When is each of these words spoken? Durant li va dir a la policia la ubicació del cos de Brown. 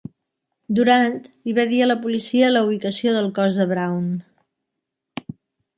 Durant 0.79 1.19
li 1.49 1.53
va 1.59 1.65
dir 1.73 1.81
a 1.81 1.89
la 1.89 1.97
policia 2.07 2.49
la 2.55 2.65
ubicació 2.69 3.15
del 3.19 3.31
cos 3.37 3.61
de 3.63 3.71
Brown. 3.75 4.13